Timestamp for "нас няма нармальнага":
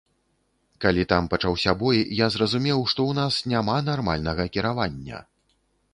3.21-4.43